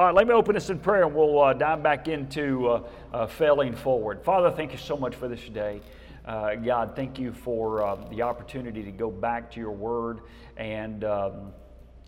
[0.00, 2.88] All right, let me open this in prayer and we'll uh, dive back into uh,
[3.12, 4.24] uh, failing forward.
[4.24, 5.82] Father, thank you so much for this day.
[6.24, 10.20] Uh, God, thank you for uh, the opportunity to go back to your word
[10.56, 11.52] and um,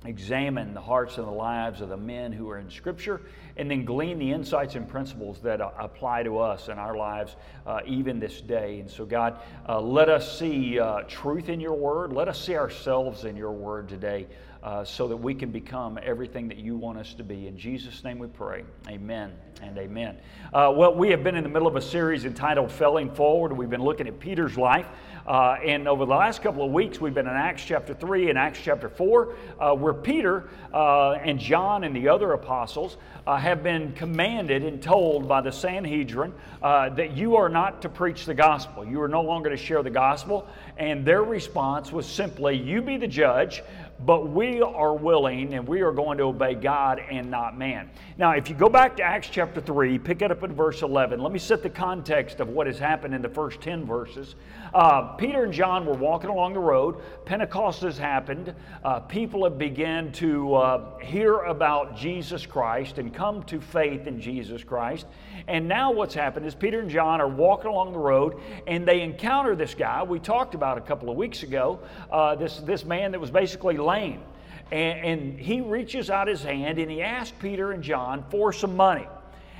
[0.06, 3.20] examine the hearts and the lives of the men who are in Scripture
[3.58, 7.36] and then glean the insights and principles that uh, apply to us in our lives
[7.84, 8.80] even this day.
[8.80, 9.38] And so, God,
[9.68, 12.14] let us see truth in your word.
[12.14, 14.28] Let us see ourselves in your word today
[14.62, 17.48] uh, so that we can become everything that you want us to be.
[17.48, 18.62] In Jesus' name we pray.
[18.88, 20.18] Amen and amen.
[20.52, 23.52] Uh, well, we have been in the middle of a series entitled Failing Forward.
[23.52, 24.86] We've been looking at Peter's life.
[25.26, 28.38] Uh, and over the last couple of weeks, we've been in Acts chapter 3 and
[28.38, 33.92] Acts chapter 4, uh, where Peter uh, and John and the other apostles have been
[33.92, 38.84] commanded and told by the Sanhedrin that you are not to preach the gospel.
[38.84, 40.48] You are no longer to share the gospel.
[40.76, 43.62] And their response was simply, You be the judge
[44.04, 47.90] but we are willing and we are going to obey God and not man.
[48.18, 51.20] Now, if you go back to Acts chapter 3, pick it up in verse 11,
[51.20, 54.34] let me set the context of what has happened in the first 10 verses.
[54.74, 57.00] Uh, Peter and John were walking along the road.
[57.24, 58.54] Pentecost has happened.
[58.84, 64.20] Uh, people have begun to uh, hear about Jesus Christ and come to faith in
[64.20, 65.06] Jesus Christ.
[65.48, 69.00] And now what's happened is Peter and John are walking along the road and they
[69.00, 73.12] encounter this guy we talked about a couple of weeks ago, uh, this, this man
[73.12, 77.82] that was basically And, and he reaches out his hand and he asks Peter and
[77.82, 79.06] John for some money.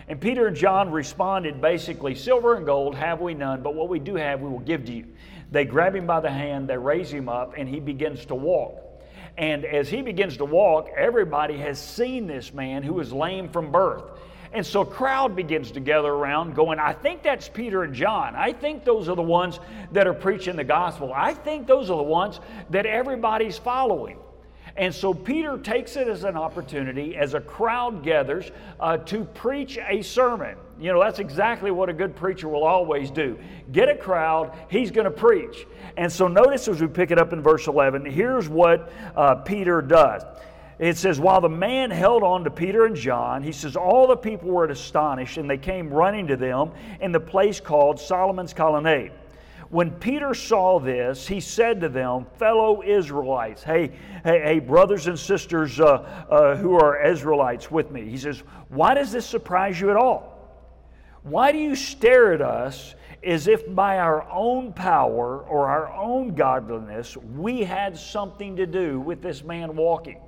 [0.09, 3.99] And Peter and John responded basically, Silver and gold have we none, but what we
[3.99, 5.07] do have we will give to you.
[5.51, 8.79] They grab him by the hand, they raise him up, and he begins to walk.
[9.39, 13.71] And as he begins to walk, everybody has seen this man who is lame from
[13.71, 14.03] birth.
[14.53, 18.35] And so a crowd begins to gather around going, I think that's Peter and John.
[18.37, 19.59] I think those are the ones
[19.93, 21.13] that are preaching the gospel.
[21.15, 22.39] I think those are the ones
[22.71, 24.19] that everybody's following.
[24.77, 29.79] And so Peter takes it as an opportunity as a crowd gathers uh, to preach
[29.79, 30.57] a sermon.
[30.81, 33.39] You know, that's exactly what a good preacher will always do.
[33.71, 35.67] Get a crowd, he's going to preach.
[35.97, 39.83] And so notice as we pick it up in verse 11, here's what uh, Peter
[39.83, 40.23] does.
[40.79, 44.17] It says, While the man held on to Peter and John, he says, All the
[44.17, 49.13] people were astonished, and they came running to them in the place called Solomon's Colonnade.
[49.73, 55.19] When Peter saw this, he said to them, Fellow Israelites, hey, hey, hey brothers and
[55.19, 59.89] sisters uh, uh, who are Israelites with me, he says, Why does this surprise you
[59.91, 60.33] at all?
[61.23, 62.95] Why do you stare at us
[63.25, 69.01] as if by our own power or our own godliness we had something to do
[69.01, 70.21] with this man walking?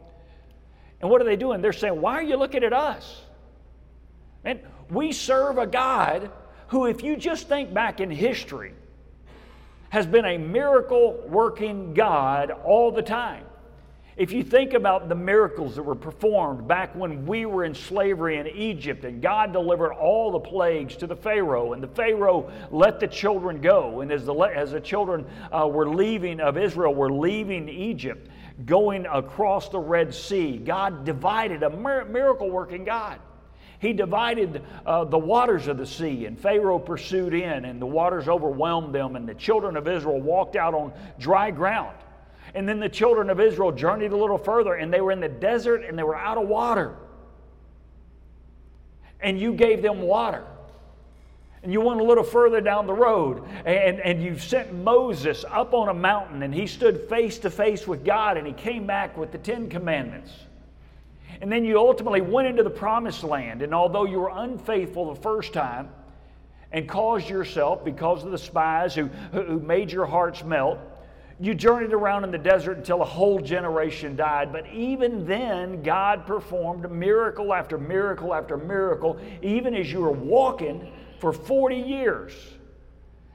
[1.04, 1.60] And what are they doing?
[1.60, 3.20] They're saying, Why are you looking at us?
[4.42, 6.30] And we serve a God
[6.68, 8.72] who, if you just think back in history,
[9.90, 13.44] has been a miracle working God all the time.
[14.16, 18.38] If you think about the miracles that were performed back when we were in slavery
[18.38, 23.00] in Egypt and God delivered all the plagues to the Pharaoh and the Pharaoh let
[23.00, 27.10] the children go, and as the, as the children uh, were leaving of Israel were
[27.10, 28.28] leaving Egypt,
[28.64, 30.58] going across the Red Sea.
[30.58, 33.18] God divided, a miracle working God.
[33.80, 38.28] He divided uh, the waters of the sea, and Pharaoh pursued in, and the waters
[38.28, 41.96] overwhelmed them, and the children of Israel walked out on dry ground.
[42.54, 45.28] And then the children of Israel journeyed a little further, and they were in the
[45.28, 46.94] desert and they were out of water.
[49.20, 50.44] And you gave them water
[51.64, 55.72] and you went a little further down the road and, and you sent Moses up
[55.72, 59.16] on a mountain and he stood face to face with God and he came back
[59.16, 60.30] with the Ten Commandments.
[61.40, 63.62] And then you ultimately went into the promised land.
[63.62, 65.88] And although you were unfaithful the first time
[66.70, 70.78] and caused yourself, because of the spies who, who made your hearts melt,
[71.40, 74.52] you journeyed around in the desert until a whole generation died.
[74.52, 80.92] But even then, God performed miracle after miracle after miracle, even as you were walking
[81.18, 82.32] for 40 years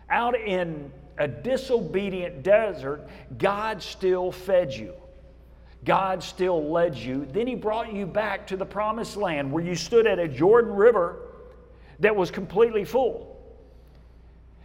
[0.09, 4.93] out in a disobedient desert, God still fed you.
[5.85, 7.25] God still led you.
[7.31, 10.73] Then He brought you back to the promised land where you stood at a Jordan
[10.73, 11.17] River
[11.99, 13.28] that was completely full.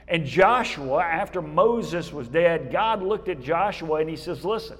[0.08, 4.76] And Joshua, after Moses was dead, God looked at Joshua and He says, Listen,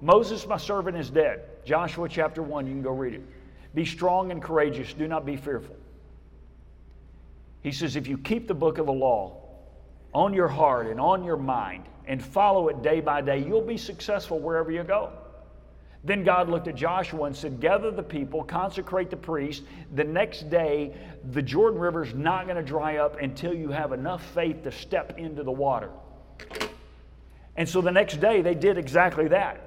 [0.00, 1.42] Moses, my servant, is dead.
[1.64, 3.22] Joshua chapter 1, you can go read it.
[3.74, 5.76] Be strong and courageous, do not be fearful.
[7.62, 9.40] He says, if you keep the book of the law
[10.12, 13.76] on your heart and on your mind and follow it day by day, you'll be
[13.76, 15.12] successful wherever you go.
[16.04, 19.62] Then God looked at Joshua and said, Gather the people, consecrate the priest.
[19.94, 20.96] The next day,
[21.30, 24.72] the Jordan River is not going to dry up until you have enough faith to
[24.72, 25.90] step into the water.
[27.56, 29.60] And so the next day, they did exactly that.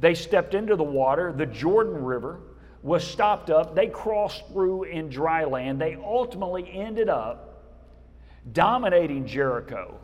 [0.00, 1.32] They stepped into the water.
[1.32, 2.40] The Jordan River
[2.82, 3.74] was stopped up.
[3.74, 5.80] They crossed through in dry land.
[5.80, 7.62] They ultimately ended up
[8.52, 9.98] dominating Jericho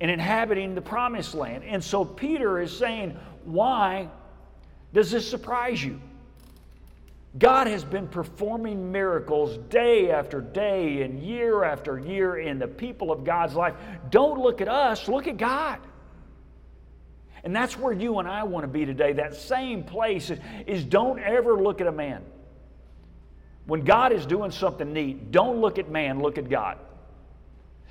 [0.00, 1.62] and inhabiting the promised land.
[1.64, 4.08] And so Peter is saying, Why
[4.92, 6.00] does this surprise you?
[7.38, 13.12] God has been performing miracles day after day and year after year in the people
[13.12, 13.74] of God's life.
[14.10, 15.78] Don't look at us, look at God.
[17.44, 19.12] And that's where you and I want to be today.
[19.12, 22.22] That same place is, is don't ever look at a man.
[23.66, 26.78] When God is doing something neat, don't look at man, look at God.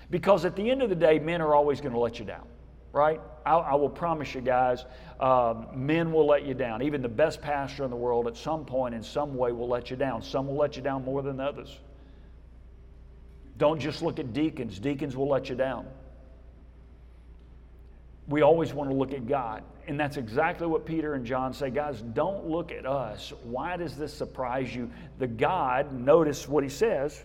[0.10, 2.46] Because at the end of the day, men are always going to let you down,
[2.92, 3.22] right?
[3.50, 4.86] I, I will promise you guys,
[5.20, 6.84] um, men will let you down.
[6.84, 9.90] Even the best pastor in the world, at some point, in some way, will let
[9.90, 10.22] you down.
[10.22, 11.76] Some will let you down more than others.
[13.58, 15.88] Don't just look at deacons, deacons will let you down.
[18.28, 19.64] We always want to look at God.
[19.88, 21.72] And that's exactly what Peter and John say.
[21.72, 23.34] Guys, don't look at us.
[23.42, 24.92] Why does this surprise you?
[25.18, 27.24] The God, notice what he says.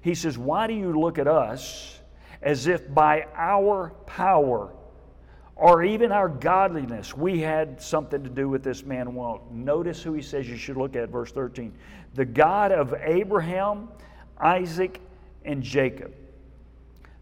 [0.00, 2.00] He says, Why do you look at us
[2.40, 4.72] as if by our power
[5.56, 9.50] or even our godliness, we had something to do with this man won't.
[9.50, 11.72] Notice who he says you should look at, verse 13.
[12.14, 13.88] The God of Abraham,
[14.38, 15.00] Isaac,
[15.46, 16.14] and Jacob,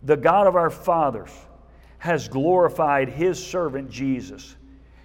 [0.02, 1.30] the God of our fathers,
[1.98, 4.56] has glorified his servant Jesus.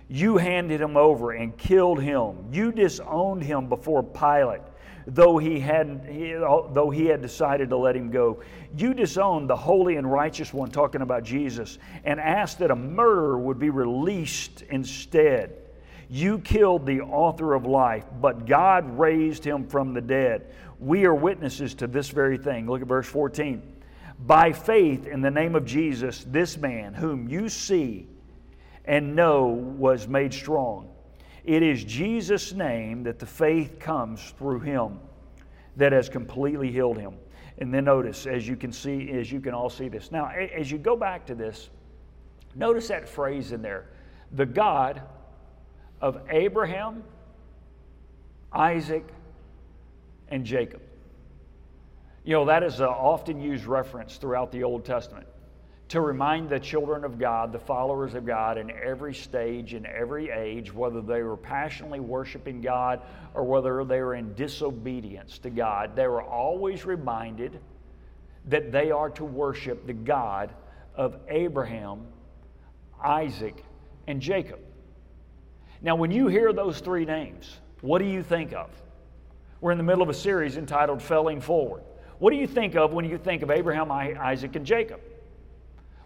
[0.08, 2.48] You handed him over and killed him.
[2.52, 4.62] You disowned him before Pilate
[5.14, 6.06] though he, had,
[6.74, 8.42] though he had decided to let him go.
[8.78, 13.38] You disowned the holy and righteous one, talking about Jesus, and asked that a murderer
[13.38, 15.54] would be released instead.
[16.10, 20.54] You killed the author of life, but God raised him from the dead.
[20.80, 22.68] We are witnesses to this very thing.
[22.68, 23.62] Look at verse 14.
[24.26, 28.08] By faith in the name of Jesus, this man, whom you see
[28.86, 30.90] and know, was made strong
[31.44, 35.00] it is Jesus' name that the faith comes through him
[35.78, 37.16] that has completely healed him.
[37.58, 40.12] And then notice, as you can see, as you can all see this.
[40.12, 41.70] Now, as you go back to this,
[42.56, 43.90] notice that phrase in there
[44.34, 45.02] the God
[46.02, 47.04] of Abraham,
[48.54, 49.08] Isaac,
[50.30, 50.82] and Jacob.
[52.24, 55.28] You know, that is an often used reference throughout the Old Testament
[55.90, 60.30] to remind the children of God, the followers of God, in every stage, in every
[60.30, 63.02] age, whether they were passionately worshiping God
[63.34, 67.60] or whether they were in disobedience to God, they were always reminded
[68.46, 70.54] that they are to worship the God
[70.96, 72.06] of Abraham,
[73.04, 73.64] Isaac,
[74.06, 74.60] and Jacob.
[75.82, 78.70] Now, when you hear those three names, what do you think of?
[79.60, 81.82] We're in the middle of a series entitled Failing Forward.
[82.20, 85.02] What do you think of when you think of Abraham, Isaac, and Jacob?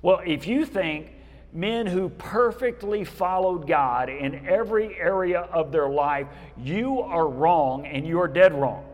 [0.03, 1.13] Well, if you think
[1.53, 6.27] men who perfectly followed God in every area of their life,
[6.57, 8.85] you are wrong and you're dead wrong.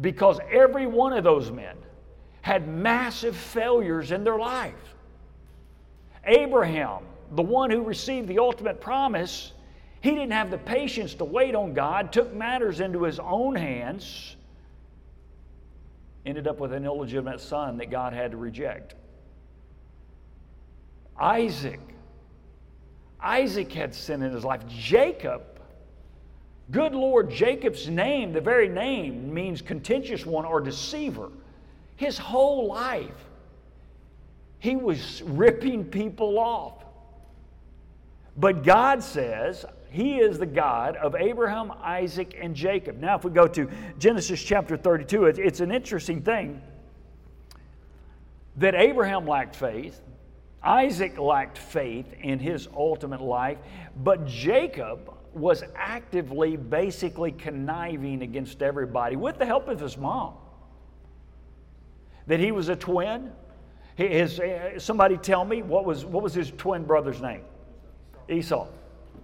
[0.00, 1.76] Because every one of those men
[2.42, 4.74] had massive failures in their life.
[6.24, 7.02] Abraham,
[7.32, 9.52] the one who received the ultimate promise,
[10.00, 14.36] he didn't have the patience to wait on God, took matters into his own hands
[16.28, 18.94] ended up with an illegitimate son that God had to reject.
[21.18, 21.80] Isaac.
[23.20, 24.60] Isaac had sin in his life.
[24.68, 25.42] Jacob,
[26.70, 31.30] good Lord, Jacob's name, the very name, means contentious one or deceiver.
[31.96, 33.24] His whole life,
[34.58, 36.84] he was ripping people off.
[38.36, 42.98] But God says, he is the God of Abraham, Isaac, and Jacob.
[42.98, 43.68] Now, if we go to
[43.98, 46.62] Genesis chapter 32, it's an interesting thing
[48.56, 50.00] that Abraham lacked faith,
[50.62, 53.58] Isaac lacked faith in his ultimate life,
[53.96, 60.34] but Jacob was actively, basically conniving against everybody with the help of his mom.
[62.26, 63.30] That he was a twin.
[63.94, 67.42] His, eh, somebody tell me what was, what was his twin brother's name?
[68.28, 68.66] Esau.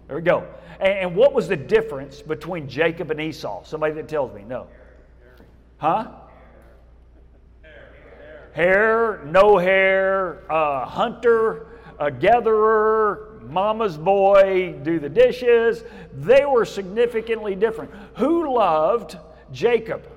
[0.06, 0.46] There we go.
[0.80, 3.64] And, what was the difference between Jacob and Esau?
[3.64, 4.44] Somebody that tells me.
[4.46, 4.66] No.
[5.78, 6.10] Huh?
[8.52, 11.66] Hair, no hair, uh, hunter,
[11.98, 15.84] a gatherer, mama's boy, do the dishes.
[16.12, 17.90] They were significantly different.
[18.16, 19.18] Who loved
[19.52, 20.08] Jacob?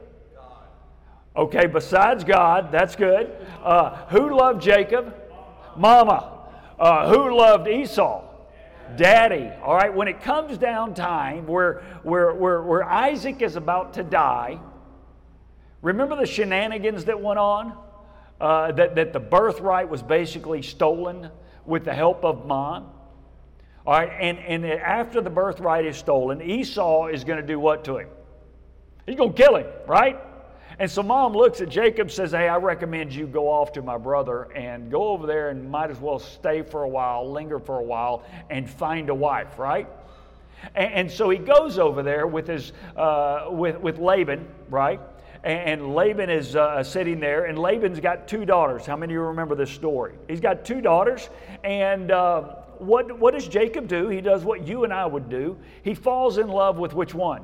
[1.36, 3.32] Okay, besides God, that's good.
[3.64, 5.16] Uh, who loved Jacob?
[5.76, 6.34] Mama.
[6.80, 8.27] Uh, who loved Esau?
[8.96, 9.52] Daddy.
[9.64, 14.04] All right, when it comes down time where, where, where, where Isaac is about to
[14.04, 14.60] die,
[15.82, 17.78] remember the shenanigans that went on?
[18.40, 21.32] Uh, that, that the birthright was basically stolen
[21.66, 22.92] with the help of Mom?
[23.86, 27.84] All right, and, and after the birthright is stolen, Esau is going to do what
[27.86, 28.10] to him?
[29.08, 30.20] He's going to kill him, right?
[30.80, 33.98] And so mom looks at Jacob, says, Hey, I recommend you go off to my
[33.98, 37.80] brother and go over there and might as well stay for a while, linger for
[37.80, 39.88] a while, and find a wife, right?
[40.76, 45.00] And, and so he goes over there with his uh, with, with Laban, right?
[45.44, 48.86] And, and Laban is uh, sitting there, and Laban's got two daughters.
[48.86, 50.14] How many of you remember this story?
[50.28, 51.28] He's got two daughters,
[51.64, 54.10] and uh, what, what does Jacob do?
[54.10, 55.58] He does what you and I would do.
[55.82, 57.44] He falls in love with which one?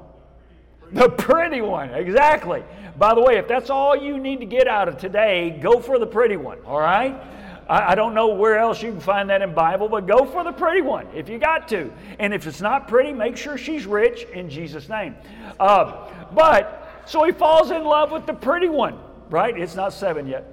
[0.93, 2.63] The pretty one, exactly.
[2.97, 5.97] By the way, if that's all you need to get out of today, go for
[5.97, 7.19] the pretty one, all right?
[7.67, 10.51] I, don't know where else you can find that in Bible, but go for the
[10.51, 11.91] pretty one if you got to.
[12.19, 15.15] And if it's not pretty, make sure she's rich in Jesus' name.
[15.59, 19.57] Uh, but, so he falls in love with the pretty one, right?
[19.57, 20.45] It's not seven yet.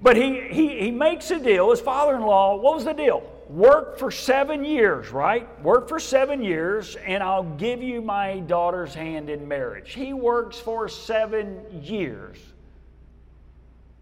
[0.00, 1.70] But he, he, he makes a deal.
[1.70, 3.22] His father in law, what was the deal?
[3.52, 5.46] Work for seven years, right?
[5.62, 9.92] Work for seven years, and I'll give you my daughter's hand in marriage.
[9.92, 12.38] He works for seven years,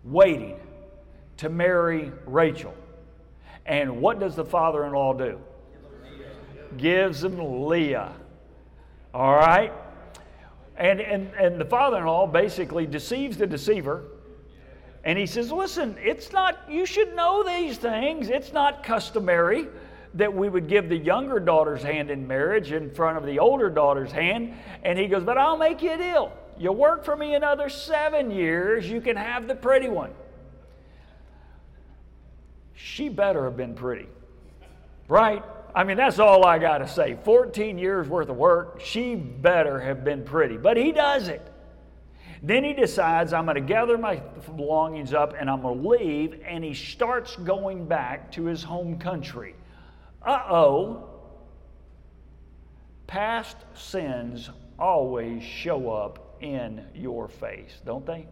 [0.04, 0.56] waiting
[1.38, 2.72] to marry Rachel.
[3.66, 5.40] And what does the father in law do?
[6.76, 8.12] Gives him Leah.
[9.12, 9.72] All right?
[10.76, 14.04] And, and, and the father in law basically deceives the deceiver
[15.04, 18.28] and he says, Listen, it's not, you should know these things.
[18.28, 19.66] It's not customary
[20.14, 23.70] that we would give the younger daughter's hand in marriage in front of the older
[23.70, 24.54] daughter's hand.
[24.82, 26.32] And he goes, But I'll make you a deal.
[26.58, 30.12] You work for me another seven years, you can have the pretty one.
[32.74, 34.06] She better have been pretty,
[35.08, 35.42] right?
[35.74, 37.16] I mean, that's all I got to say.
[37.24, 40.56] 14 years worth of work, she better have been pretty.
[40.56, 41.40] But he does it.
[42.42, 44.16] Then he decides, I'm going to gather my
[44.56, 48.98] belongings up and I'm going to leave, and he starts going back to his home
[48.98, 49.54] country.
[50.22, 51.08] Uh oh.
[53.06, 58.26] Past sins always show up in your face, don't they?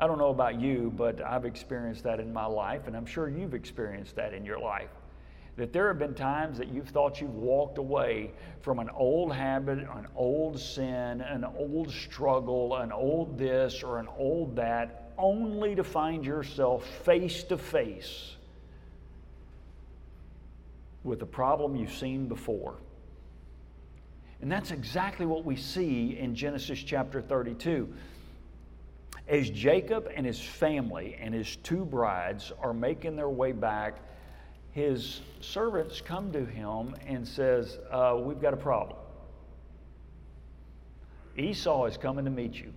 [0.00, 3.28] I don't know about you, but I've experienced that in my life, and I'm sure
[3.28, 4.90] you've experienced that in your life
[5.56, 8.32] that there have been times that you've thought you've walked away
[8.62, 14.08] from an old habit, an old sin, an old struggle, an old this or an
[14.16, 18.36] old that, only to find yourself face to face
[21.04, 22.76] with a problem you've seen before.
[24.40, 27.92] And that's exactly what we see in Genesis chapter 32.
[29.28, 33.98] As Jacob and his family and his two brides are making their way back
[34.72, 38.98] his servants come to him and says, uh, we've got a problem.
[41.36, 42.72] Esau is coming to meet you.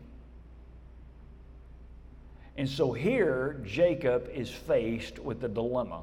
[2.57, 6.01] And so here, Jacob is faced with a dilemma.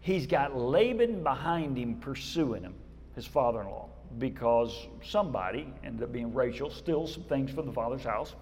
[0.00, 2.74] He's got Laban behind him pursuing him,
[3.14, 7.72] his father in law, because somebody, ended up being Rachel, steals some things from the
[7.72, 8.34] father's house.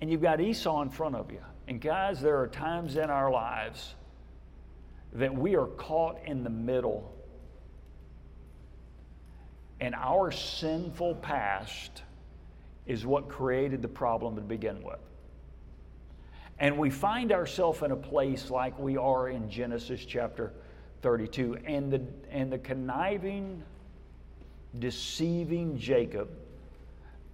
[0.00, 1.40] And you've got Esau in front of you.
[1.68, 3.94] And guys, there are times in our lives
[5.16, 7.12] that we are caught in the middle.
[9.80, 12.02] And our sinful past
[12.86, 14.98] is what created the problem to begin with.
[16.58, 20.52] And we find ourselves in a place like we are in Genesis chapter
[21.02, 21.58] 32.
[21.66, 23.62] And the, and the conniving,
[24.78, 26.30] deceiving Jacob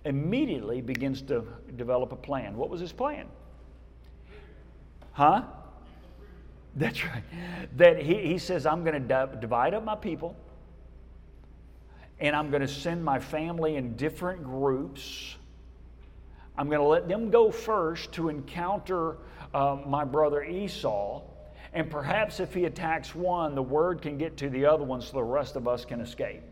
[0.05, 1.45] immediately begins to
[1.77, 2.57] develop a plan.
[2.57, 3.27] What was his plan?
[5.12, 5.43] Huh?
[6.76, 7.23] That's right.
[7.76, 10.37] That he, he says, I'm going to divide up my people
[12.19, 15.37] and I'm going to send my family in different groups.
[16.57, 19.17] I'm going to let them go first to encounter
[19.52, 21.23] uh, my brother Esau.
[21.75, 25.12] And perhaps if he attacks one, the word can get to the other one so
[25.14, 26.43] the rest of us can escape.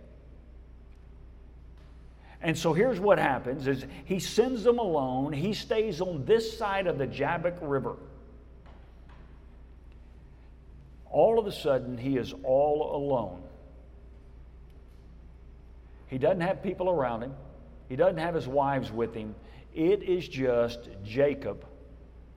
[2.43, 5.33] And so here's what happens is he sends them alone.
[5.33, 7.97] He stays on this side of the Jabbok River
[11.11, 13.43] all of a sudden he is all alone.
[16.07, 17.35] He doesn't have people around him,
[17.89, 19.35] he doesn't have his wives with him.
[19.75, 21.65] It is just Jacob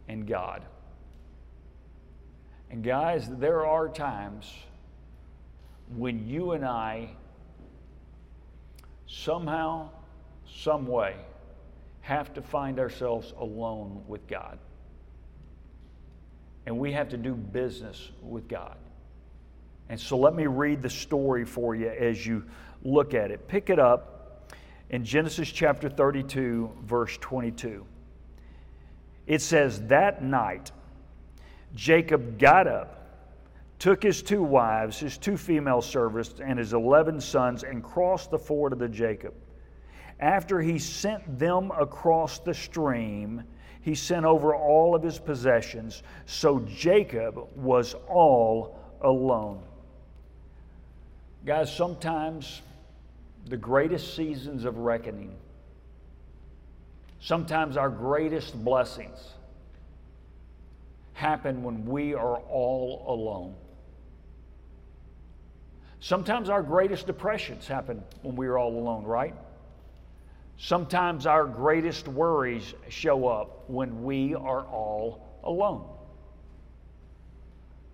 [0.07, 0.63] and God.
[2.69, 4.51] And guys, there are times
[5.95, 7.09] when you and I
[9.07, 9.89] somehow,
[10.47, 11.15] some way,
[12.01, 14.59] have to find ourselves alone with God
[16.65, 18.77] and we have to do business with God.
[19.89, 22.43] And so let me read the story for you as you
[22.83, 23.47] look at it.
[23.47, 24.53] Pick it up
[24.89, 27.85] in Genesis chapter 32, verse 22.
[29.27, 30.71] It says, That night
[31.75, 32.99] Jacob got up,
[33.79, 38.39] took his two wives, his two female servants, and his eleven sons, and crossed the
[38.39, 39.33] ford of the Jabbok.
[40.19, 43.43] After he sent them across the stream,
[43.83, 46.03] he sent over all of his possessions.
[46.25, 49.61] So Jacob was all alone.
[51.45, 52.61] Guys, sometimes
[53.49, 55.35] the greatest seasons of reckoning,
[57.19, 59.19] sometimes our greatest blessings
[61.11, 63.53] happen when we are all alone.
[65.99, 69.35] Sometimes our greatest depressions happen when we are all alone, right?
[70.63, 75.85] Sometimes our greatest worries show up when we are all alone.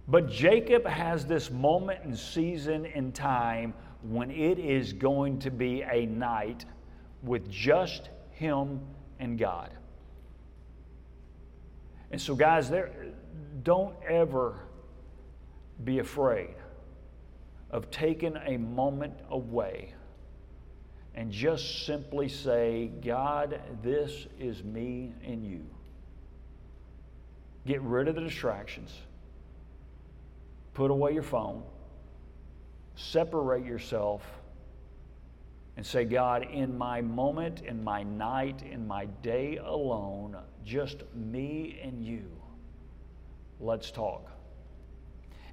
[0.08, 3.74] But Jacob has this moment and season in time
[4.04, 6.64] when it is going to be a night
[7.24, 8.82] with just him
[9.18, 9.72] and God.
[12.12, 12.92] And so, guys, there,
[13.64, 14.60] don't ever
[15.84, 16.54] be afraid
[17.72, 19.96] of taking a moment away
[21.20, 25.66] and just simply say, God, this is me and you.
[27.68, 28.90] Get rid of the distractions.
[30.74, 31.64] Put away your phone.
[32.96, 34.24] Separate yourself
[35.76, 41.82] and say, God, in my moment, in my night, in my day alone, just me
[41.84, 42.32] and you,
[43.60, 44.26] let's talk.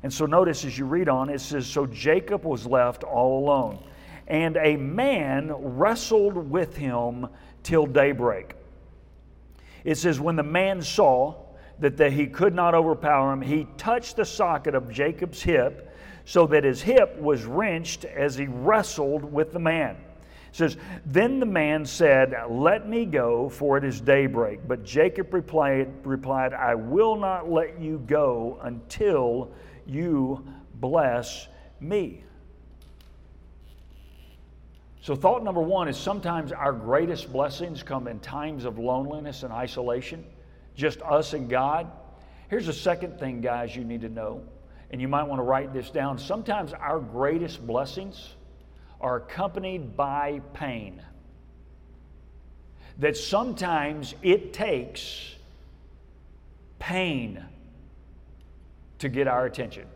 [0.05, 3.83] And so notice as you read on, it says, So Jacob was left all alone,
[4.27, 7.29] and a man wrestled with him
[7.63, 8.55] till daybreak.
[9.85, 11.37] It says, When the man saw
[11.79, 16.47] that the, he could not overpower him, he touched the socket of Jacob's hip, so
[16.49, 19.97] that his hip was wrenched as he wrestled with the man.
[20.51, 24.67] It says, Then the man said, Let me go, for it is daybreak.
[24.67, 29.53] But Jacob replied, replied I will not let you go until
[29.87, 31.47] you bless
[31.79, 32.25] me.
[35.07, 39.53] So, thought number one is sometimes our greatest blessings come in times of loneliness and
[39.53, 40.25] isolation,
[40.75, 41.89] just us and God.
[42.51, 44.43] Here's the second thing, guys, you need to know,
[44.91, 46.19] and you might want to write this down.
[46.19, 48.35] Sometimes our greatest blessings
[49.01, 51.01] are accompanied by pain.
[52.99, 55.37] That sometimes it takes
[56.81, 57.45] pain
[58.99, 59.87] to get our attention.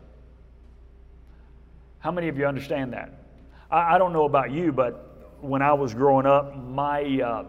[1.99, 3.20] How many of you understand that?
[3.71, 7.45] I, I don't know about you, but when I was growing up, my, uh,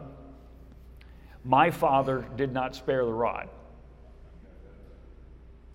[1.44, 3.48] my father did not spare the rod.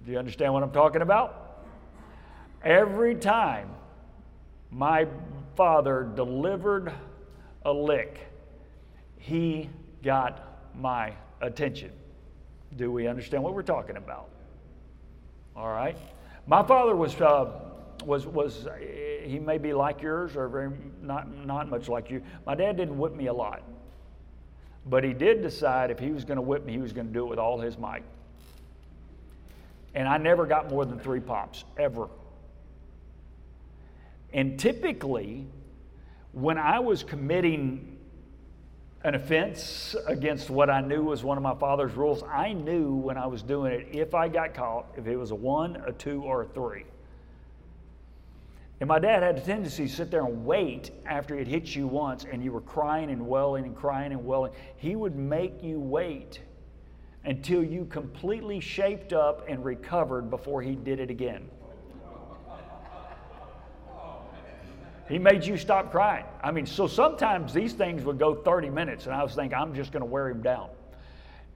[0.06, 1.66] Do you understand what I'm talking about?
[2.64, 3.70] Every time
[4.72, 5.08] my
[5.56, 6.94] father delivered
[7.66, 8.20] a lick,
[9.18, 9.70] he
[10.04, 11.92] got my attention.
[12.76, 14.30] Do we understand what we're talking about?
[15.56, 15.98] All right.
[16.46, 17.67] My father was, uh,
[18.06, 18.76] was, was uh,
[19.24, 22.22] he may be like yours or very not, not much like you.
[22.46, 23.64] My dad didn't whip me a lot.
[24.86, 27.14] But he did decide if he was going to whip me, he was going to
[27.14, 28.04] do it with all his might.
[29.94, 32.08] And I never got more than three pops, ever.
[34.34, 35.48] And typically,
[36.32, 37.98] when I was committing
[39.04, 43.18] an offense against what I knew was one of my father's rules, I knew when
[43.18, 46.22] I was doing it if I got caught, if it was a one, a two,
[46.22, 46.86] or a three.
[48.80, 51.88] And my dad had a tendency to sit there and wait after it hit you
[51.88, 54.54] once and you were crying and welling and crying and welling.
[54.76, 56.42] He would make you wait
[57.26, 61.50] until you completely shaped up and recovered before he did it again.
[65.10, 66.26] He made you stop crying.
[66.44, 69.74] I mean, so sometimes these things would go 30 minutes, and I was thinking, I'm
[69.74, 70.70] just going to wear him down.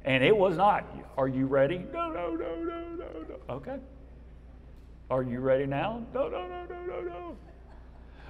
[0.06, 0.86] And it was not.
[1.18, 1.86] Are you ready?
[1.94, 3.56] No, no, no, no, no, no.
[3.56, 3.78] Okay.
[5.12, 6.06] Are you ready now?
[6.14, 7.38] No, no, no, no, no, no.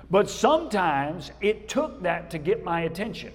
[0.09, 3.31] But sometimes it took that to get my attention.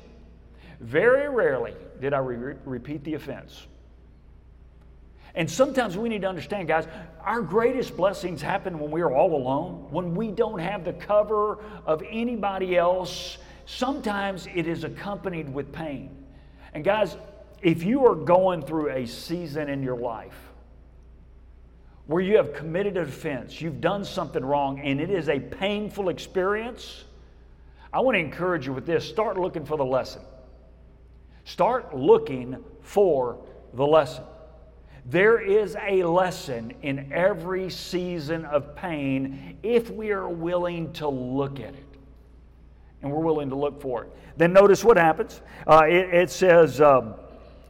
[0.81, 3.69] Very rarely did I re- repeat the offense.
[5.37, 6.89] And sometimes we need to understand, guys,
[7.21, 11.61] our greatest blessings happen when we are all alone, when we don't have the cover
[11.87, 13.39] of anybody else.
[13.65, 16.11] Sometimes it is accompanied with pain.
[16.75, 17.17] And, guys,
[17.63, 20.46] if you are going through a season in your life
[22.07, 26.09] where you have committed an offense, you've done something wrong, and it is a painful
[26.09, 27.05] experience,
[27.93, 30.23] I want to encourage you with this start looking for the lesson.
[31.45, 33.39] Start looking for
[33.75, 34.25] the lesson.
[35.09, 41.61] There is a lesson in every season of pain if we are willing to look
[41.61, 41.85] at it.
[43.03, 44.11] And we're willing to look for it.
[44.37, 45.41] Then notice what happens.
[45.67, 47.15] Uh, it, it, says, um,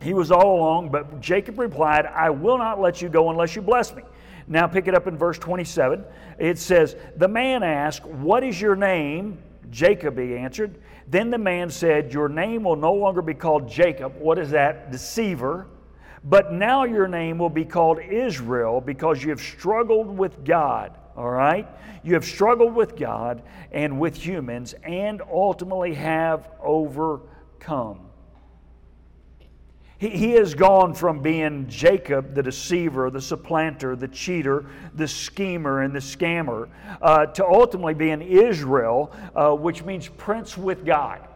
[0.00, 3.60] He was all along, but Jacob replied, I will not let you go unless you
[3.60, 4.02] bless me.
[4.48, 6.04] Now pick it up in verse 27.
[6.38, 9.38] It says, The man asked, What is your name?
[9.70, 10.78] Jacob, he answered.
[11.08, 14.16] Then the man said, Your name will no longer be called Jacob.
[14.16, 14.90] What is that?
[14.92, 15.66] Deceiver.
[16.24, 20.98] But now your name will be called Israel because you have struggled with God.
[21.16, 21.68] All right?
[22.02, 28.05] You have struggled with God and with humans and ultimately have overcome.
[29.98, 35.82] He, he has gone from being Jacob, the deceiver, the supplanter, the cheater, the schemer,
[35.82, 36.68] and the scammer,
[37.00, 41.26] uh, to ultimately being Israel, uh, which means prince with God.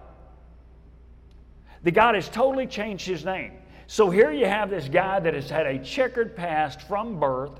[1.82, 3.52] The God has totally changed his name.
[3.86, 7.58] So here you have this guy that has had a checkered past from birth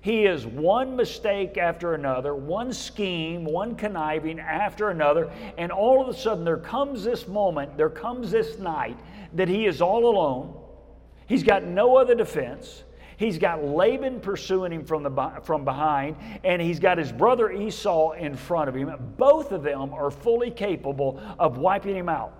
[0.00, 6.08] he is one mistake after another, one scheme, one conniving after another, and all of
[6.08, 8.98] a sudden there comes this moment, there comes this night
[9.34, 10.54] that he is all alone.
[11.26, 12.84] He's got no other defense.
[13.16, 18.12] He's got Laban pursuing him from, the, from behind, and he's got his brother Esau
[18.12, 18.92] in front of him.
[19.16, 22.32] Both of them are fully capable of wiping him out.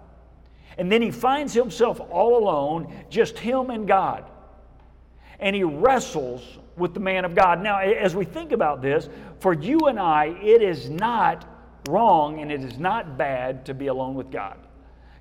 [0.78, 4.30] And then he finds himself all alone, just him and God.
[5.40, 7.62] And he wrestles with the man of God.
[7.62, 9.08] Now, as we think about this,
[9.40, 11.46] for you and I, it is not
[11.88, 14.58] wrong and it is not bad to be alone with God.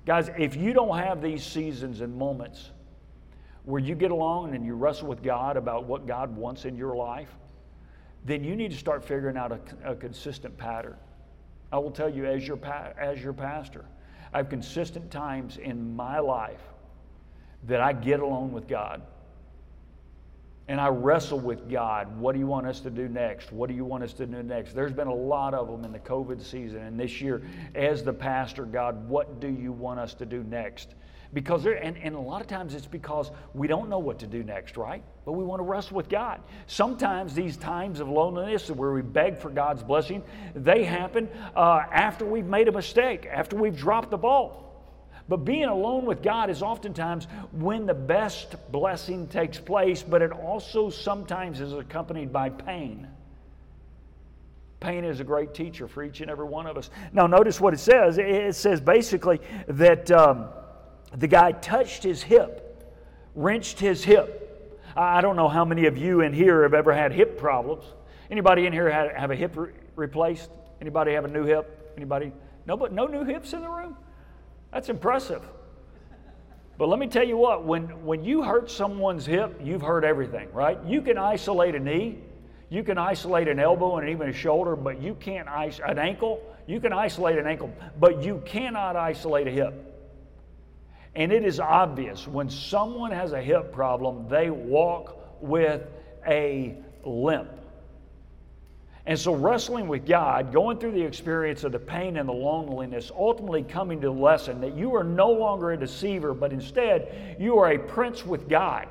[0.06, 2.70] Guys, if you don't have these seasons and moments
[3.64, 6.96] where you get along and you wrestle with God about what God wants in your
[6.96, 7.28] life,
[8.24, 9.60] then you need to start figuring out a,
[9.92, 10.96] a consistent pattern.
[11.70, 12.58] I will tell you, as your,
[12.98, 13.84] as your pastor,
[14.32, 16.62] I have consistent times in my life
[17.64, 19.02] that I get alone with God
[20.68, 22.14] and I wrestle with God.
[22.18, 23.52] What do you want us to do next?
[23.52, 24.74] What do you want us to do next?
[24.74, 26.82] There's been a lot of them in the COVID season.
[26.82, 27.42] And this year,
[27.74, 30.94] as the pastor, God, what do you want us to do next?
[31.32, 34.26] Because there, and, and a lot of times it's because we don't know what to
[34.26, 35.02] do next, right?
[35.24, 36.40] But we want to wrestle with God.
[36.66, 40.22] Sometimes these times of loneliness where we beg for God's blessing,
[40.54, 44.67] they happen uh, after we've made a mistake, after we've dropped the ball.
[45.28, 50.32] But being alone with God is oftentimes when the best blessing takes place, but it
[50.32, 53.06] also sometimes is accompanied by pain.
[54.80, 56.88] Pain is a great teacher for each and every one of us.
[57.12, 58.16] Now, notice what it says.
[58.16, 60.46] It says basically that um,
[61.14, 62.88] the guy touched his hip,
[63.34, 64.80] wrenched his hip.
[64.96, 67.84] I don't know how many of you in here have ever had hip problems.
[68.30, 70.50] Anybody in here have a hip re- replaced?
[70.80, 71.92] Anybody have a new hip?
[71.96, 72.32] Anybody?
[72.66, 73.96] No, but no new hips in the room?
[74.72, 75.42] That's impressive.
[76.76, 80.52] But let me tell you what, when, when you hurt someone's hip, you've hurt everything,
[80.52, 80.78] right?
[80.86, 82.18] You can isolate a knee,
[82.70, 86.40] you can isolate an elbow and even a shoulder, but you can't isolate an ankle.
[86.66, 89.84] You can isolate an ankle, but you cannot isolate a hip.
[91.14, 95.82] And it is obvious when someone has a hip problem, they walk with
[96.26, 97.57] a limp.
[99.08, 103.10] And so, wrestling with God, going through the experience of the pain and the loneliness,
[103.10, 107.56] ultimately coming to the lesson that you are no longer a deceiver, but instead you
[107.56, 108.86] are a prince with God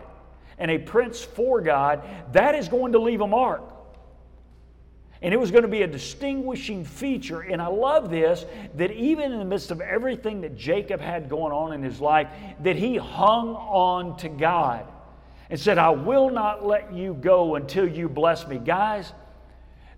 [0.57, 2.01] and a prince for God,
[2.31, 3.61] that is going to leave a mark.
[5.21, 7.41] And it was going to be a distinguishing feature.
[7.41, 11.53] And I love this that even in the midst of everything that Jacob had going
[11.53, 12.27] on in his life,
[12.63, 14.87] that he hung on to God
[15.51, 18.57] and said, I will not let you go until you bless me.
[18.57, 19.13] Guys,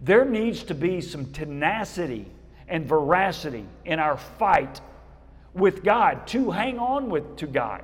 [0.02, 2.26] there needs to be some tenacity
[2.68, 4.80] and veracity in our fight
[5.54, 7.84] with God to hang on with to God.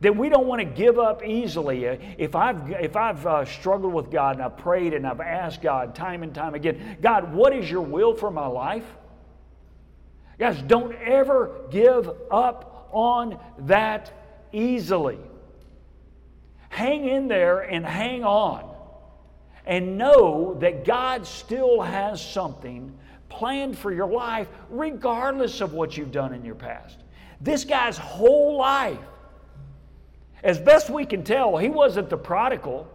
[0.00, 1.84] That we don't want to give up easily.
[1.84, 5.94] If I've, if I've uh, struggled with God and I've prayed and I've asked God
[5.94, 8.84] time and time again, God, what is your will for my life?
[10.38, 14.12] Guys, don't ever give up on that
[14.52, 15.18] easily.
[16.68, 18.71] Hang in there and hang on
[19.66, 22.96] and know that God still has something
[23.28, 26.98] planned for your life, regardless of what you've done in your past.
[27.40, 28.98] This guy's whole life,
[30.42, 32.88] as best we can tell, he wasn't the prodigal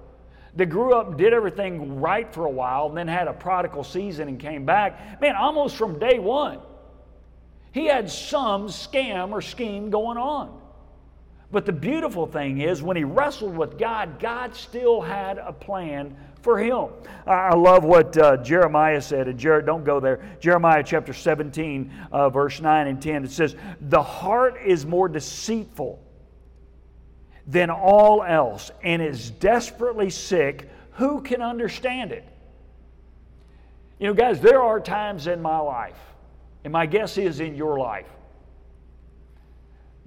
[0.55, 4.27] that grew up did everything right for a while and then had a prodigal season
[4.27, 5.21] and came back.
[5.21, 6.59] Man, almost from day one,
[7.71, 10.56] he had some scam or scheme going on.
[11.51, 16.15] But the beautiful thing is, when he wrestled with God, God still had a plan
[16.41, 16.87] for him.
[17.25, 20.19] I love what uh, Jeremiah said, and Jared, don't go there.
[20.39, 23.25] Jeremiah chapter 17, uh, verse 9 and 10.
[23.25, 26.03] It says, The heart is more deceitful
[27.47, 30.69] than all else and is desperately sick.
[30.93, 32.27] Who can understand it?
[33.99, 35.97] You know, guys, there are times in my life,
[36.63, 38.07] and my guess is in your life,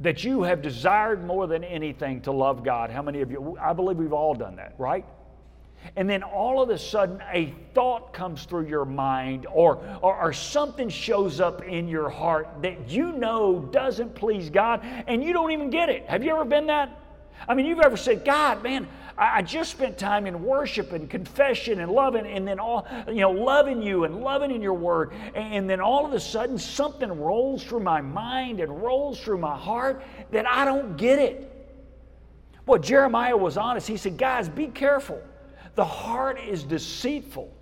[0.00, 2.90] that you have desired more than anything to love God.
[2.90, 3.56] How many of you?
[3.60, 5.04] I believe we've all done that, right?
[5.96, 10.32] and then all of a sudden a thought comes through your mind or, or, or,
[10.32, 15.50] something shows up in your heart that you know doesn't please God and you don't
[15.52, 16.06] even get it.
[16.06, 16.90] Have you ever been that?
[17.48, 21.80] I mean, you've ever said, God, man, I, just spent time in worship and confession
[21.80, 25.12] and loving, and then all, you know, loving you and loving in your word.
[25.34, 29.56] And then all of a sudden something rolls through my mind and rolls through my
[29.56, 31.46] heart that I don't get it.
[32.66, 33.88] Well, Jeremiah was honest.
[33.88, 35.20] He said, guys, be careful.
[35.74, 37.52] The heart is deceitful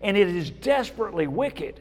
[0.00, 1.80] and it is desperately wicked.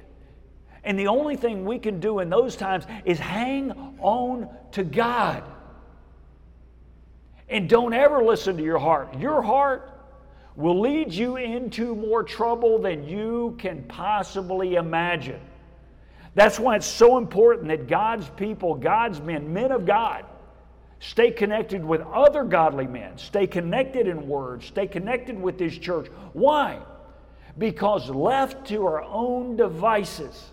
[0.84, 5.44] And the only thing we can do in those times is hang on to God.
[7.52, 9.20] And don't ever listen to your heart.
[9.20, 9.90] Your heart
[10.56, 15.40] will lead you into more trouble than you can possibly imagine.
[16.34, 20.26] That's why it's so important that God's people, God's men, men of God,
[21.02, 23.18] Stay connected with other godly men.
[23.18, 24.68] Stay connected in words.
[24.68, 26.08] Stay connected with this church.
[26.34, 26.78] Why?
[27.58, 30.52] Because left to our own devices,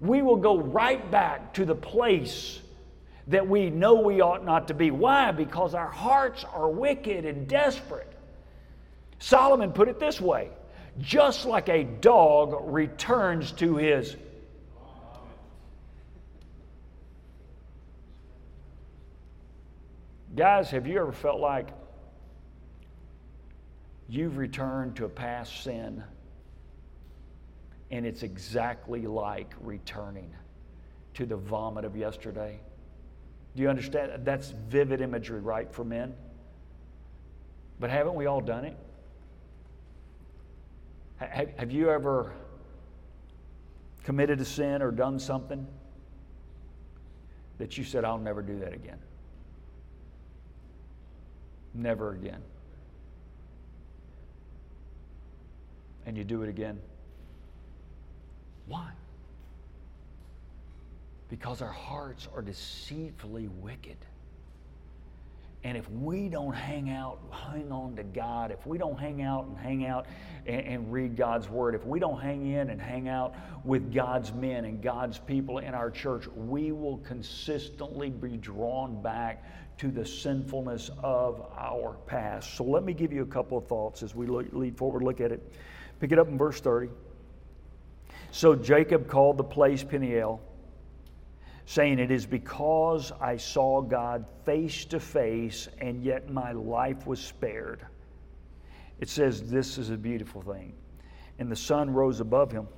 [0.00, 2.60] we will go right back to the place
[3.28, 4.90] that we know we ought not to be.
[4.90, 5.32] Why?
[5.32, 8.12] Because our hearts are wicked and desperate.
[9.18, 10.50] Solomon put it this way
[11.00, 14.16] just like a dog returns to his
[20.34, 21.68] Guys, have you ever felt like
[24.08, 26.02] you've returned to a past sin
[27.92, 30.34] and it's exactly like returning
[31.14, 32.58] to the vomit of yesterday?
[33.54, 34.24] Do you understand?
[34.24, 36.14] That's vivid imagery, right, for men?
[37.78, 38.76] But haven't we all done it?
[41.18, 42.32] Have you ever
[44.02, 45.66] committed a sin or done something
[47.58, 48.98] that you said, I'll never do that again?
[51.72, 52.42] Never again.
[56.06, 56.78] And you do it again.
[58.66, 58.90] Why?
[61.34, 63.96] Because our hearts are deceitfully wicked.
[65.64, 69.46] And if we don't hang out, hang on to God, if we don't hang out
[69.46, 70.06] and hang out
[70.46, 74.32] and, and, read God's Word, if we don't hang in and hang out with God's
[74.32, 79.42] men and God's people in our church, we will consistently be drawn back
[79.78, 82.54] to the sinfulness of our past.
[82.54, 85.20] So let me give you a couple of thoughts as we look, lead forward, look
[85.20, 85.52] at it.
[85.98, 86.90] Pick it up in verse 30.
[88.30, 90.40] So Jacob called the place Peniel,
[91.66, 97.20] saying, It is because I saw God face to face, and yet my life was
[97.20, 97.86] spared.
[99.00, 100.74] It says, This is a beautiful thing.
[101.38, 102.68] And the sun rose above him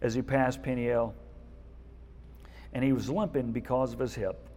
[0.00, 1.14] as he passed Peniel,
[2.72, 4.48] and he was limping because of his hip.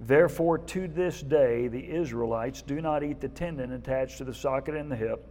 [0.00, 4.74] Therefore, to this day, the Israelites do not eat the tendon attached to the socket
[4.74, 5.26] in the hip.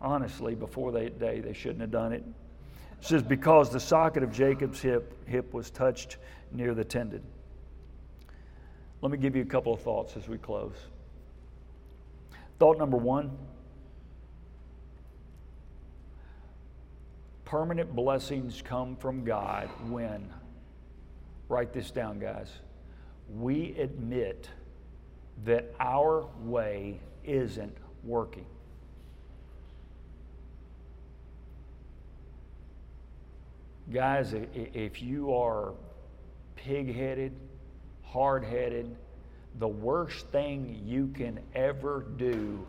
[0.00, 2.24] Honestly, before that day, they shouldn't have done it.
[3.00, 6.18] Says, because the socket of Jacob's hip, hip was touched
[6.52, 7.22] near the tendon.
[9.00, 10.76] Let me give you a couple of thoughts as we close.
[12.58, 13.36] Thought number one
[17.46, 20.28] permanent blessings come from God when,
[21.48, 22.50] write this down, guys
[23.38, 24.48] we admit
[25.44, 28.46] that our way isn't working.
[33.92, 35.72] Guys, if you are
[36.56, 37.32] pig headed,
[38.02, 38.94] hard headed,
[39.58, 42.64] the worst thing you can ever do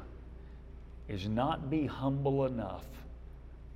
[1.08, 2.86] is not be humble enough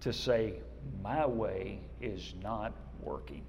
[0.02, 0.56] to say,
[1.04, 3.44] My way is not working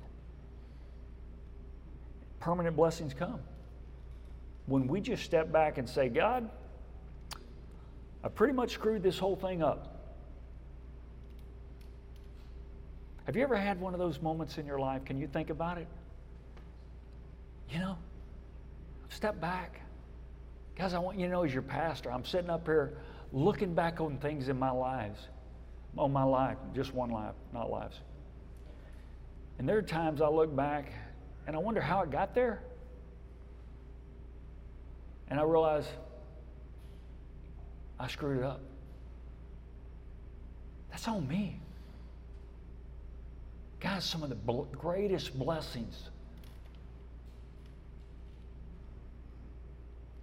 [2.47, 3.41] permanent blessings come.
[4.67, 6.49] When we just step back and say, God,
[8.23, 9.96] I pretty much screwed this whole thing up.
[13.27, 15.05] Have you ever had one of those moments in your life?
[15.05, 15.89] Can you think about it?
[17.69, 17.99] You know,
[19.09, 19.81] step back.
[20.77, 22.99] Guys, I want you to know as your pastor, I'm sitting up here
[23.33, 25.19] looking back on things in my lives,
[25.99, 27.99] on my life, just one life, not lives.
[29.59, 30.93] And there are times I look back
[31.49, 32.63] and I wonder how it got there.
[35.29, 35.87] And I realize
[37.99, 38.61] I screwed it up.
[40.91, 41.61] That's on me.
[43.81, 46.11] Guys, some of the bl- greatest blessings.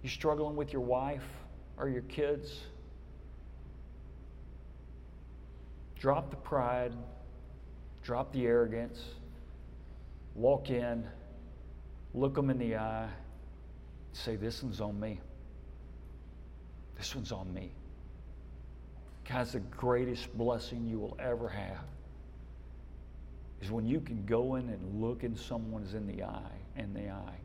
[0.02, 1.26] You're struggling with your wife
[1.78, 2.60] or your kids?
[5.98, 6.92] Drop the pride,
[8.02, 9.02] drop the arrogance
[10.34, 11.06] walk in,
[12.12, 13.08] look them in the eye,
[14.12, 15.20] say, This one's on me.
[16.96, 17.72] This one's on me.
[19.28, 21.84] Guys, the greatest blessing you will ever have
[23.64, 27.08] is when you can go in and look in someone's in the eye, in the
[27.08, 27.38] eye,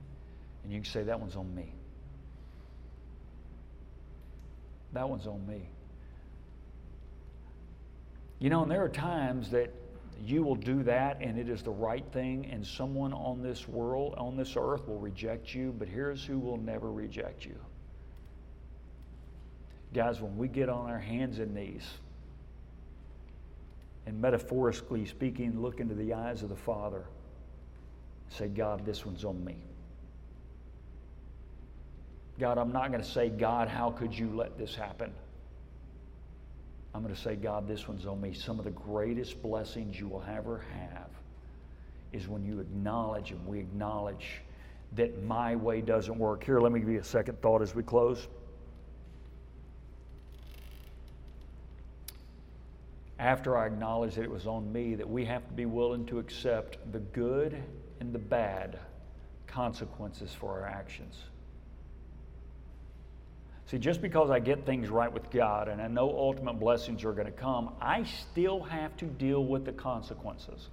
[0.63, 1.73] and you can say, that one's on me.
[4.93, 5.69] That one's on me.
[8.39, 9.71] You know, and there are times that
[10.21, 14.15] you will do that and it is the right thing, and someone on this world,
[14.17, 17.55] on this earth, will reject you, but here's who will never reject you.
[19.93, 21.87] Guys, when we get on our hands and knees,
[24.09, 27.05] and metaphorically speaking, look into the eyes of the Father,
[28.29, 29.55] say, God, this one's on me.
[32.39, 35.13] God, I'm not going to say, God, how could you let this happen?
[36.95, 38.33] I'm going to say, God, this one's on me.
[38.33, 41.09] Some of the greatest blessings you will ever have
[42.11, 44.41] is when you acknowledge and we acknowledge
[44.95, 46.43] that my way doesn't work.
[46.43, 48.27] Here, let me give you a second thought as we close.
[53.19, 56.19] After I acknowledge that it was on me, that we have to be willing to
[56.19, 57.61] accept the good
[57.99, 58.79] and the bad
[59.45, 61.15] consequences for our actions.
[63.65, 67.11] See, just because I get things right with God and I know ultimate blessings are
[67.11, 70.69] going to come, I still have to deal with the consequences.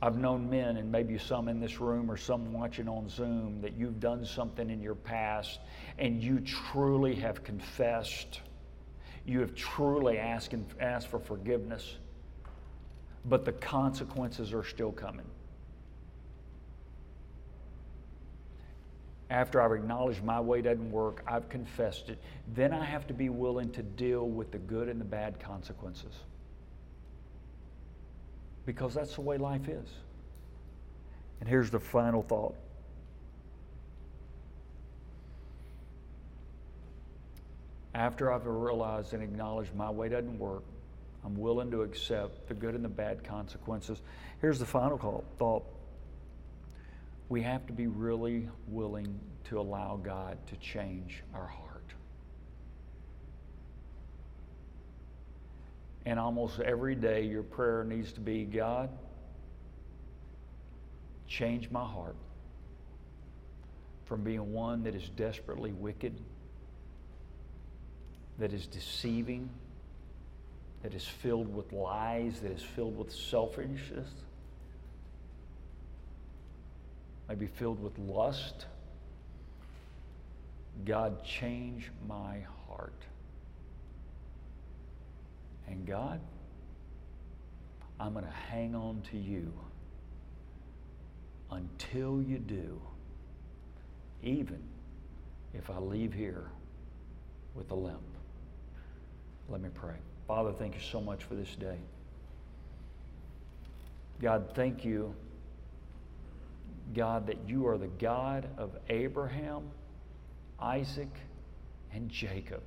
[0.00, 3.74] I've known men, and maybe some in this room or some watching on Zoom, that
[3.74, 5.60] you've done something in your past
[5.98, 8.40] and you truly have confessed.
[9.24, 11.96] You have truly asked, asked for forgiveness,
[13.24, 15.26] but the consequences are still coming.
[19.32, 22.18] after I've acknowledged my way doesn't work, I've confessed it,
[22.54, 26.12] then I have to be willing to deal with the good and the bad consequences.
[28.66, 29.88] Because that's the way life is.
[31.40, 32.54] And here's the final thought.
[37.94, 40.64] After I've realized and acknowledged my way doesn't work,
[41.24, 44.00] I'm willing to accept the good and the bad consequences.
[44.40, 45.64] Here's the final thought
[47.28, 51.84] we have to be really willing to allow God to change our heart.
[56.04, 58.90] And almost every day, your prayer needs to be God,
[61.28, 62.16] change my heart
[64.04, 66.20] from being one that is desperately wicked,
[68.38, 69.48] that is deceiving,
[70.82, 74.08] that is filled with lies, that is filled with selfishness
[77.32, 78.66] may be filled with lust.
[80.84, 82.92] God, change my heart.
[85.66, 86.20] And God,
[87.98, 89.50] I'm going to hang on to you
[91.50, 92.78] until you do,
[94.22, 94.62] even
[95.54, 96.50] if I leave here
[97.54, 98.11] with a limp.
[99.48, 99.96] Let me pray.
[100.26, 101.78] Father, thank you so much for this day.
[104.20, 105.14] God, thank you
[106.94, 109.70] God, that you are the God of Abraham,
[110.60, 111.12] Isaac,
[111.92, 112.62] and Jacob.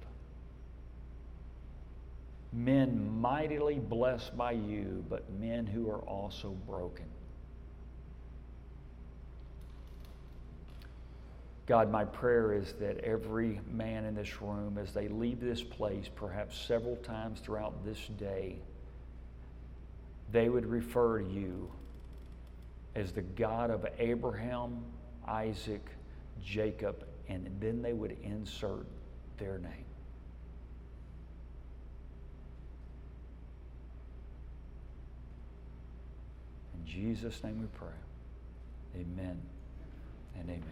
[2.52, 7.06] Men mightily blessed by you, but men who are also broken.
[11.68, 16.08] God, my prayer is that every man in this room, as they leave this place,
[16.16, 18.60] perhaps several times throughout this day,
[20.32, 21.72] they would refer to you
[22.96, 24.84] as the God of Abraham,
[25.28, 25.86] Isaac,
[26.44, 28.86] Jacob, and then they would insert
[29.38, 29.86] their name.
[36.76, 37.88] In Jesus' name we pray.
[38.96, 39.42] Amen
[40.40, 40.66] and amen.